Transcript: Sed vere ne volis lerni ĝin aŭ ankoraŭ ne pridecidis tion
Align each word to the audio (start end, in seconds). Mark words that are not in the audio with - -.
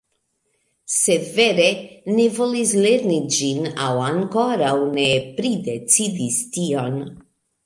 Sed 0.93 1.27
vere 1.35 1.67
ne 2.15 2.25
volis 2.37 2.71
lerni 2.85 3.19
ĝin 3.37 3.69
aŭ 3.89 3.91
ankoraŭ 4.07 4.73
ne 4.97 5.07
pridecidis 5.39 6.43
tion 6.59 6.99